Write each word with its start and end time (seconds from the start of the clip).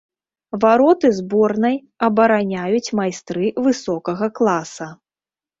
Вароты 0.61 1.11
зборнай 1.17 1.77
абараняюць 2.09 2.93
майстры 3.01 3.45
высокага 3.69 4.33
класа. 4.41 4.93